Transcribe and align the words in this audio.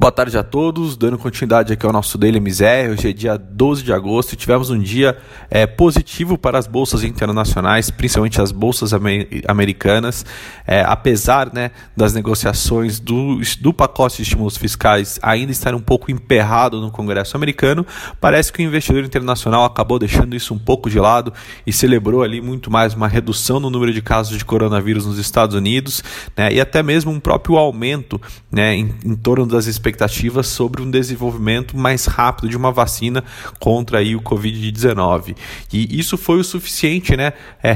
Boa 0.00 0.10
tarde 0.10 0.38
a 0.38 0.42
todos, 0.42 0.96
dando 0.96 1.18
continuidade 1.18 1.74
aqui 1.74 1.84
ao 1.84 1.92
nosso 1.92 2.16
Daily 2.16 2.40
Miséria. 2.40 2.90
Hoje 2.90 3.10
é 3.10 3.12
dia 3.12 3.36
12 3.36 3.82
de 3.82 3.92
agosto 3.92 4.32
e 4.32 4.36
tivemos 4.36 4.70
um 4.70 4.78
dia 4.78 5.18
é, 5.50 5.66
positivo 5.66 6.38
para 6.38 6.58
as 6.58 6.66
bolsas 6.66 7.04
internacionais, 7.04 7.90
principalmente 7.90 8.40
as 8.40 8.50
bolsas 8.50 8.94
amer 8.94 9.28
americanas. 9.46 10.24
É, 10.66 10.80
apesar 10.80 11.52
né, 11.52 11.70
das 11.94 12.14
negociações 12.14 12.98
do, 12.98 13.42
do 13.60 13.74
pacote 13.74 14.16
de 14.16 14.22
estímulos 14.22 14.56
fiscais 14.56 15.18
ainda 15.20 15.52
estar 15.52 15.74
um 15.74 15.80
pouco 15.80 16.10
emperrado 16.10 16.80
no 16.80 16.90
Congresso 16.90 17.36
americano, 17.36 17.86
parece 18.18 18.50
que 18.50 18.62
o 18.62 18.64
investidor 18.64 19.04
internacional 19.04 19.66
acabou 19.66 19.98
deixando 19.98 20.34
isso 20.34 20.54
um 20.54 20.58
pouco 20.58 20.88
de 20.88 20.98
lado 20.98 21.30
e 21.66 21.74
celebrou 21.74 22.22
ali 22.22 22.40
muito 22.40 22.70
mais 22.70 22.94
uma 22.94 23.06
redução 23.06 23.60
no 23.60 23.68
número 23.68 23.92
de 23.92 24.00
casos 24.00 24.38
de 24.38 24.46
coronavírus 24.46 25.04
nos 25.04 25.18
Estados 25.18 25.54
Unidos 25.54 26.02
né, 26.34 26.50
e 26.54 26.58
até 26.58 26.82
mesmo 26.82 27.12
um 27.12 27.20
próprio 27.20 27.58
aumento 27.58 28.18
né, 28.50 28.74
em, 28.74 28.94
em 29.04 29.14
torno 29.14 29.44
das 29.44 29.66
expectativas 29.66 29.89
expectativas 29.90 30.46
sobre 30.46 30.80
um 30.80 30.90
desenvolvimento 30.90 31.76
mais 31.76 32.06
rápido 32.06 32.48
de 32.48 32.56
uma 32.56 32.70
vacina 32.70 33.22
contra 33.58 33.98
aí 33.98 34.14
o 34.14 34.20
Covid-19. 34.20 35.36
E 35.72 35.98
isso 35.98 36.16
foi 36.16 36.38
o 36.38 36.44
suficiente 36.44 37.16
né, 37.16 37.32
é, 37.62 37.74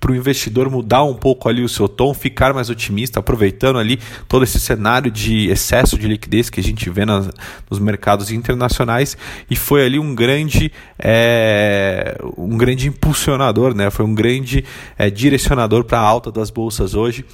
para 0.00 0.12
o 0.12 0.14
investidor 0.14 0.68
mudar 0.68 1.04
um 1.04 1.14
pouco 1.14 1.48
ali 1.48 1.62
o 1.62 1.68
seu 1.68 1.88
tom, 1.88 2.12
ficar 2.12 2.52
mais 2.52 2.68
otimista, 2.68 3.20
aproveitando 3.20 3.78
ali 3.78 3.98
todo 4.28 4.42
esse 4.42 4.58
cenário 4.58 5.10
de 5.10 5.48
excesso 5.48 5.96
de 5.96 6.08
liquidez 6.08 6.50
que 6.50 6.60
a 6.60 6.62
gente 6.62 6.90
vê 6.90 7.04
nas, 7.04 7.30
nos 7.70 7.78
mercados 7.78 8.30
internacionais 8.30 9.16
e 9.48 9.56
foi 9.56 9.84
ali 9.84 9.98
um 9.98 10.14
grande, 10.14 10.72
é, 10.98 12.18
um 12.36 12.56
grande 12.58 12.88
impulsionador, 12.88 13.74
né, 13.74 13.90
foi 13.90 14.04
um 14.04 14.14
grande 14.14 14.64
é, 14.98 15.08
direcionador 15.08 15.84
para 15.84 15.98
a 15.98 16.02
alta 16.02 16.30
das 16.30 16.50
bolsas 16.50 16.94
hoje. 16.94 17.24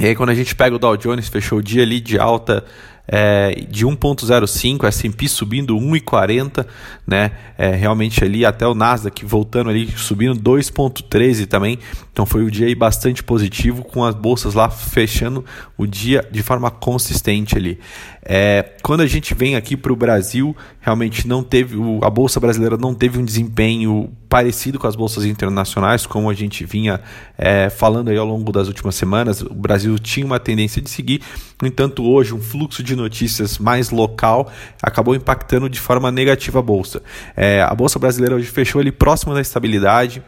E 0.00 0.06
aí, 0.06 0.16
quando 0.16 0.30
a 0.30 0.34
gente 0.34 0.54
pega 0.54 0.74
o 0.74 0.78
Dow 0.78 0.96
Jones, 0.96 1.28
fechou 1.28 1.58
o 1.58 1.62
dia 1.62 1.82
ali 1.82 2.00
de 2.00 2.18
alta 2.18 2.64
é, 3.06 3.64
de 3.68 3.86
1,05, 3.86 4.84
S&P 4.86 5.28
subindo 5.28 5.76
1,40, 5.76 6.66
né? 7.06 7.32
É, 7.58 7.70
realmente 7.74 8.22
ali 8.24 8.44
até 8.44 8.66
o 8.66 8.74
Nasdaq 8.74 9.24
voltando 9.24 9.70
ali, 9.70 9.90
subindo 9.96 10.34
2,13 10.40 11.46
também. 11.46 11.78
Então 12.12 12.24
foi 12.24 12.44
um 12.44 12.48
dia 12.48 12.66
aí 12.66 12.74
bastante 12.74 13.22
positivo, 13.22 13.84
com 13.84 14.04
as 14.04 14.14
bolsas 14.14 14.54
lá 14.54 14.70
fechando 14.70 15.44
o 15.76 15.86
dia 15.86 16.26
de 16.30 16.42
forma 16.42 16.70
consistente 16.70 17.56
ali. 17.56 17.78
É, 18.24 18.76
quando 18.82 19.00
a 19.00 19.06
gente 19.06 19.34
vem 19.34 19.56
aqui 19.56 19.76
para 19.76 19.92
o 19.92 19.96
Brasil, 19.96 20.56
realmente 20.80 21.26
não 21.26 21.42
teve, 21.42 21.76
a 22.02 22.10
Bolsa 22.10 22.38
Brasileira 22.38 22.76
não 22.76 22.94
teve 22.94 23.18
um 23.18 23.24
desempenho 23.24 24.10
parecido 24.32 24.78
com 24.78 24.86
as 24.86 24.96
bolsas 24.96 25.26
internacionais, 25.26 26.06
como 26.06 26.30
a 26.30 26.32
gente 26.32 26.64
vinha 26.64 27.02
é, 27.36 27.68
falando 27.68 28.08
aí 28.08 28.16
ao 28.16 28.24
longo 28.24 28.50
das 28.50 28.66
últimas 28.66 28.94
semanas. 28.94 29.42
O 29.42 29.52
Brasil 29.52 29.98
tinha 29.98 30.24
uma 30.24 30.40
tendência 30.40 30.80
de 30.80 30.88
seguir, 30.88 31.20
no 31.60 31.68
entanto, 31.68 32.02
hoje 32.02 32.32
um 32.32 32.40
fluxo 32.40 32.82
de 32.82 32.96
notícias 32.96 33.58
mais 33.58 33.90
local 33.90 34.50
acabou 34.82 35.14
impactando 35.14 35.68
de 35.68 35.78
forma 35.78 36.10
negativa 36.10 36.60
a 36.60 36.62
Bolsa. 36.62 37.02
É, 37.36 37.60
a 37.60 37.74
Bolsa 37.74 37.98
Brasileira 37.98 38.34
hoje 38.34 38.46
fechou 38.46 38.80
ali 38.80 38.90
próximo 38.90 39.34
da 39.34 39.40
estabilidade, 39.42 40.22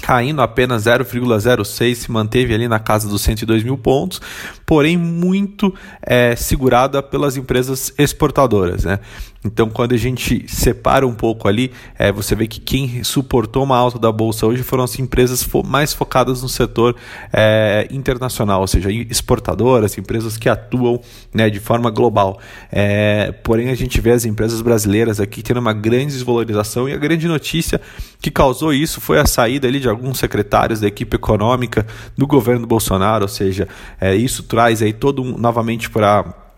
caindo 0.00 0.42
apenas 0.42 0.86
0,06, 0.86 1.94
se 1.94 2.10
manteve 2.10 2.52
ali 2.52 2.66
na 2.66 2.80
casa 2.80 3.08
dos 3.08 3.22
102 3.22 3.62
mil 3.62 3.78
pontos, 3.78 4.20
porém 4.66 4.96
muito 4.96 5.72
é, 6.02 6.34
segurada 6.34 7.00
pelas 7.00 7.36
empresas 7.36 7.92
exportadoras. 7.96 8.84
Né? 8.84 8.98
Então, 9.42 9.70
quando 9.70 9.94
a 9.94 9.96
gente 9.96 10.44
separa 10.48 11.06
um 11.06 11.14
pouco 11.14 11.48
ali, 11.48 11.72
é, 11.98 12.12
você 12.12 12.34
vê 12.34 12.46
que 12.46 12.60
quem 12.60 13.02
suportou 13.02 13.64
uma 13.64 13.76
alta 13.76 13.98
da 13.98 14.12
bolsa 14.12 14.46
hoje 14.46 14.62
foram 14.62 14.84
as 14.84 14.98
empresas 14.98 15.42
fo 15.42 15.62
mais 15.62 15.94
focadas 15.94 16.42
no 16.42 16.48
setor 16.48 16.94
é, 17.32 17.88
internacional, 17.90 18.60
ou 18.60 18.66
seja, 18.66 18.92
exportadoras, 18.92 19.96
empresas 19.96 20.36
que 20.36 20.48
atuam 20.48 21.00
né, 21.32 21.48
de 21.48 21.58
forma 21.58 21.90
global. 21.90 22.38
É, 22.70 23.32
porém, 23.42 23.70
a 23.70 23.74
gente 23.74 23.98
vê 24.00 24.10
as 24.10 24.26
empresas 24.26 24.60
brasileiras 24.60 25.20
aqui 25.20 25.42
tendo 25.42 25.60
uma 25.60 25.72
grande 25.72 26.12
desvalorização 26.12 26.86
e 26.86 26.92
a 26.92 26.98
grande 26.98 27.26
notícia 27.26 27.80
que 28.20 28.30
causou 28.30 28.74
isso 28.74 29.00
foi 29.00 29.18
a 29.18 29.26
saída 29.26 29.66
ali 29.66 29.80
de 29.80 29.88
alguns 29.88 30.18
secretários 30.18 30.80
da 30.80 30.86
equipe 30.86 31.16
econômica 31.16 31.86
do 32.16 32.26
governo 32.26 32.66
Bolsonaro, 32.66 33.24
ou 33.24 33.28
seja, 33.28 33.66
é, 33.98 34.14
isso 34.14 34.42
traz 34.42 34.82
aí 34.82 34.92
todo 34.92 35.22
um, 35.22 35.38
novamente 35.38 35.88
para 35.88 36.49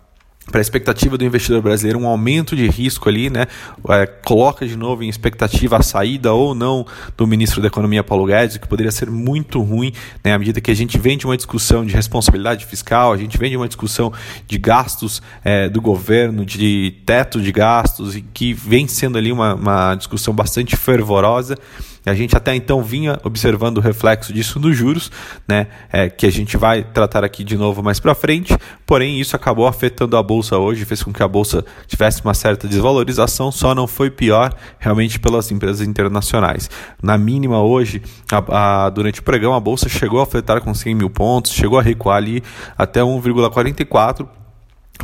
para 0.51 0.61
a 0.61 0.63
expectativa 0.63 1.17
do 1.17 1.25
investidor 1.25 1.63
brasileiro 1.63 1.99
um 1.99 2.07
aumento 2.07 2.57
de 2.57 2.67
risco 2.69 3.09
ali, 3.09 3.31
né? 3.31 3.47
É, 3.89 4.07
coloca 4.07 4.67
de 4.67 4.77
novo 4.77 5.05
em 5.05 5.09
expectativa 5.09 5.77
a 5.77 5.83
saída 5.83 6.33
ou 6.33 6.55
não 6.55 6.85
do 7.17 7.27
ministro 7.27 7.61
da 7.61 7.69
Economia 7.69 8.03
Paulo 8.03 8.27
Guedes, 8.27 8.57
que 8.57 8.67
poderia 8.67 8.91
ser 8.91 9.11
muito 9.11 9.61
ruim, 9.63 9.93
né? 10.25 10.33
À 10.35 10.39
medida 10.39 10.61
que 10.61 10.71
a 10.71 10.75
gente 10.75 10.99
vem 10.99 11.17
de 11.17 11.27
uma 11.27 11.37
discussão 11.37 11.85
de 11.87 11.95
responsabilidade 11.95 12.67
fiscal, 12.67 13.13
a 13.13 13.17
gente 13.17 13.39
vem 13.39 13.51
de 13.51 13.57
uma 13.57 13.69
discussão 13.69 14.13
de 14.47 14.59
gastos 14.59 15.23
é, 15.45 15.69
do 15.69 15.81
governo, 15.81 16.45
de 16.45 16.95
teto 17.07 17.41
de 17.41 17.53
gastos, 17.53 18.17
e 18.17 18.23
que 18.23 18.53
vem 18.53 18.89
sendo 18.89 19.17
ali 19.19 19.31
uma, 19.31 19.55
uma 19.55 19.95
discussão 19.95 20.35
bastante 20.35 20.77
fervorosa. 20.77 21.57
A 22.05 22.15
gente 22.15 22.37
até 22.37 22.55
então 22.55 22.83
vinha 22.83 23.19
observando 23.23 23.79
o 23.79 23.81
reflexo 23.81 24.33
disso 24.33 24.59
nos 24.59 24.77
juros, 24.77 25.11
né, 25.47 25.69
é, 25.93 26.11
que 26.11 26.27
a 26.27 26.31
gente 26.31 26.57
vai 26.57 26.83
tratar 26.83 27.23
aqui 27.23 27.45
de 27.45 27.57
novo 27.57 27.83
mais 27.83 28.01
para 28.01 28.15
frente, 28.15 28.57
porém 28.85 29.21
isso 29.21 29.37
acabou 29.37 29.67
afetando 29.67 30.17
a 30.17 30.23
bolsa 30.23 30.59
hoje, 30.59 30.85
fez 30.85 31.03
com 31.03 31.13
que 31.13 31.23
a 31.23 31.29
bolsa 31.29 31.65
tivesse 31.87 32.23
uma 32.25 32.35
certa 32.35 32.67
desvalorização, 32.67 33.53
só 33.53 33.75
não 33.75 33.87
foi 33.87 34.11
pior 34.11 34.53
realmente 34.79 35.21
pelas 35.21 35.51
empresas 35.53 35.87
internacionais. 35.87 36.69
Na 37.01 37.17
mínima 37.17 37.63
hoje, 37.63 38.03
a, 38.33 38.87
a, 38.87 38.91
durante 38.91 39.21
o 39.21 39.23
pregão, 39.23 39.55
a 39.55 39.61
bolsa 39.61 39.89
chegou 39.89 40.21
a 40.21 40.25
afetar 40.25 40.61
com 40.61 40.75
100 40.75 40.95
mil 40.95 41.11
pontos, 41.11 41.53
chegou 41.53 41.79
a 41.79 41.83
recuar 41.83 42.17
ali 42.17 42.43
até 42.77 43.01
1,44 43.01 44.42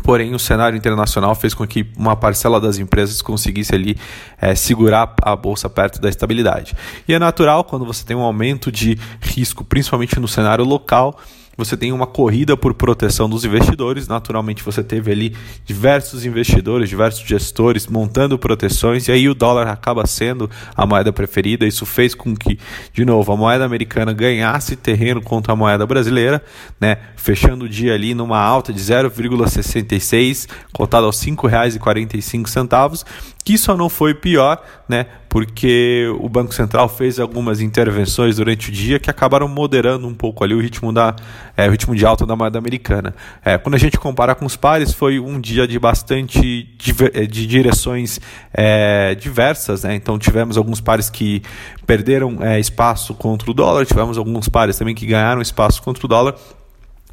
Porém, 0.03 0.35
o 0.35 0.39
cenário 0.39 0.77
internacional 0.77 1.35
fez 1.35 1.55
com 1.55 1.67
que 1.67 1.87
uma 1.97 2.17
parcela 2.17 2.61
das 2.61 2.79
empresas 2.79 3.21
conseguisse 3.21 3.75
ali 3.75 3.97
é, 4.41 4.55
segurar 4.55 5.15
a 5.23 5.37
bolsa 5.37 5.69
perto 5.69 6.01
da 6.01 6.09
estabilidade. 6.09 6.75
E 7.07 7.15
é 7.15 7.19
natural 7.19 7.65
quando 7.65 7.85
você 7.85 8.05
tem 8.05 8.17
um 8.17 8.23
aumento 8.23 8.71
de 8.73 8.99
risco, 9.21 9.65
principalmente 9.65 10.19
no 10.19 10.29
cenário 10.29 10.65
local, 10.65 11.19
você 11.59 11.77
tem 11.77 11.91
uma 11.91 12.07
corrida 12.07 12.57
por 12.57 12.73
proteção 12.73 13.29
dos 13.29 13.45
investidores. 13.45 14.07
Naturalmente, 14.07 14.63
você 14.63 14.81
teve 14.85 15.11
ali 15.11 15.37
diversos 15.65 16.25
investidores, 16.25 16.89
diversos 16.89 17.27
gestores 17.27 17.89
montando 17.89 18.39
proteções, 18.39 19.09
e 19.09 19.13
aí 19.13 19.29
o 19.29 19.35
dólar 19.35 19.67
acaba 19.67 20.07
sendo 20.07 20.49
a 20.77 20.87
moeda 20.87 21.13
preferida. 21.13 21.67
Isso 21.67 21.85
fez 21.85 22.15
com 22.15 22.37
que, 22.37 22.61
de 22.93 23.05
novo, 23.05 23.33
a 23.33 23.37
moeda 23.37 23.65
americana 23.65 24.13
ganhasse 24.13 24.77
terreno 24.77 25.21
contra 25.21 25.53
a 25.53 25.57
moeda 25.57 25.85
brasileira, 25.85 26.41
né? 26.81 26.99
fechando 27.17 27.65
o 27.65 27.69
dia 27.69 27.93
ali 27.93 28.15
numa 28.15 28.39
alta 28.39 28.73
de 28.73 28.79
0,66, 28.79 30.49
cotado 30.73 31.07
aos 31.07 31.21
R$ 31.21 31.33
5,45 31.33 33.05
que 33.49 33.57
só 33.57 33.75
não 33.75 33.89
foi 33.89 34.13
pior, 34.13 34.63
né? 34.87 35.07
Porque 35.27 36.07
o 36.21 36.29
Banco 36.29 36.55
Central 36.55 36.87
fez 36.87 37.19
algumas 37.19 37.63
intervenções 37.63 38.37
durante 38.37 38.69
o 38.69 38.73
dia 38.73 38.99
que 38.99 39.09
acabaram 39.09 39.49
moderando 39.49 40.07
um 40.07 40.13
pouco 40.13 40.45
ali 40.45 40.53
o 40.53 40.61
ritmo 40.61 40.93
da 40.93 41.17
é, 41.57 41.67
o 41.67 41.71
ritmo 41.71 41.97
de 41.97 42.05
alta 42.05 42.27
da 42.27 42.37
moeda 42.37 42.59
americana. 42.59 43.15
É, 43.43 43.57
quando 43.57 43.75
a 43.75 43.79
gente 43.79 43.99
compara 43.99 44.35
com 44.35 44.45
os 44.45 44.55
pares, 44.55 44.93
foi 44.93 45.19
um 45.19 45.41
dia 45.41 45.67
de 45.67 45.79
bastante 45.79 46.69
é, 47.15 47.25
de 47.25 47.47
direções 47.47 48.21
é, 48.53 49.15
diversas, 49.15 49.83
né? 49.83 49.95
Então 49.95 50.19
tivemos 50.19 50.59
alguns 50.59 50.83
pares 50.83 51.09
que 51.09 51.41
perderam 51.87 52.43
é, 52.43 52.61
espaço 52.61 53.15
contra 53.15 53.51
o 53.51 53.55
dólar, 53.55 53.87
tivemos 53.87 54.19
alguns 54.19 54.47
pares 54.47 54.77
também 54.77 54.95
que 54.95 55.07
ganharam 55.07 55.41
espaço 55.41 55.83
contra 55.83 56.05
o 56.05 56.09
dólar. 56.09 56.35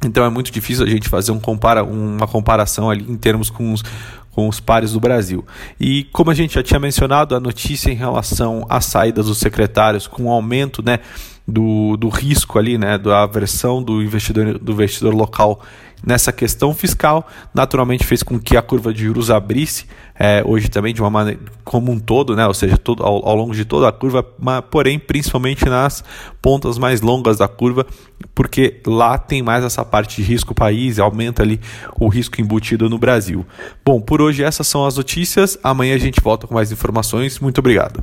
Então 0.04 0.24
é 0.24 0.30
muito 0.30 0.50
difícil 0.50 0.84
a 0.84 0.88
gente 0.88 1.08
fazer 1.08 1.32
um 1.32 1.40
compara, 1.40 1.82
uma 1.82 2.26
comparação 2.26 2.90
ali 2.90 3.04
em 3.08 3.16
termos 3.16 3.48
com 3.48 3.72
os, 3.72 3.82
com 4.30 4.48
os 4.48 4.60
pares 4.60 4.92
do 4.92 5.00
Brasil. 5.00 5.44
E 5.80 6.04
como 6.12 6.30
a 6.30 6.34
gente 6.34 6.54
já 6.54 6.62
tinha 6.62 6.78
mencionado, 6.78 7.34
a 7.34 7.40
notícia 7.40 7.90
em 7.90 7.94
relação 7.94 8.66
às 8.68 8.84
saídas 8.84 9.26
dos 9.26 9.38
secretários, 9.38 10.06
com 10.06 10.24
o 10.24 10.30
aumento 10.30 10.82
né, 10.82 10.98
do, 11.46 11.96
do 11.96 12.08
risco 12.08 12.58
ali, 12.58 12.76
né, 12.76 12.98
da 12.98 13.22
aversão 13.22 13.82
do 13.82 14.02
investidor, 14.02 14.58
do 14.58 14.72
investidor 14.72 15.14
local 15.14 15.62
nessa 16.04 16.32
questão 16.32 16.74
fiscal, 16.74 17.26
naturalmente 17.54 18.04
fez 18.04 18.22
com 18.22 18.38
que 18.38 18.56
a 18.56 18.62
curva 18.62 18.92
de 18.92 19.04
juros 19.04 19.30
abrisse 19.30 19.86
é, 20.18 20.42
hoje 20.44 20.68
também 20.68 20.94
de 20.94 21.00
uma 21.00 21.10
maneira 21.10 21.40
como 21.64 21.90
um 21.90 21.98
todo, 21.98 22.36
né? 22.36 22.46
ou 22.46 22.54
seja, 22.54 22.76
todo, 22.76 23.02
ao, 23.02 23.28
ao 23.28 23.36
longo 23.36 23.54
de 23.54 23.64
toda 23.64 23.88
a 23.88 23.92
curva, 23.92 24.24
mas, 24.38 24.62
porém 24.70 24.98
principalmente 24.98 25.64
nas 25.66 26.04
pontas 26.40 26.78
mais 26.78 27.00
longas 27.00 27.38
da 27.38 27.48
curva, 27.48 27.86
porque 28.34 28.80
lá 28.86 29.18
tem 29.18 29.42
mais 29.42 29.64
essa 29.64 29.84
parte 29.84 30.22
de 30.22 30.28
risco 30.28 30.54
país, 30.54 30.98
aumenta 30.98 31.42
ali 31.42 31.60
o 31.98 32.08
risco 32.08 32.40
embutido 32.40 32.88
no 32.88 32.98
Brasil. 32.98 33.44
Bom, 33.84 34.00
por 34.00 34.22
hoje 34.22 34.42
essas 34.42 34.66
são 34.66 34.86
as 34.86 34.96
notícias. 34.96 35.58
Amanhã 35.62 35.94
a 35.94 35.98
gente 35.98 36.20
volta 36.20 36.46
com 36.46 36.54
mais 36.54 36.70
informações. 36.72 37.40
Muito 37.40 37.58
obrigado. 37.58 38.02